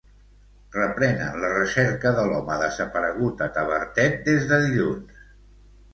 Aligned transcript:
Reprenen 0.75 1.35
la 1.43 1.51
recerca 1.57 2.13
de 2.19 2.25
l'home 2.31 2.57
desaparegut 2.63 3.47
a 3.49 3.53
Tavertet 3.59 4.19
des 4.31 4.53
de 4.53 4.61
dilluns. 4.69 5.25